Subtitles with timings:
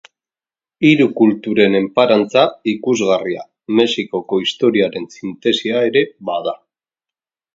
[0.87, 3.45] Hiru Kulturen enparantza ikusgarria
[3.81, 6.57] Mexikoko historiaren sintesia ere bada.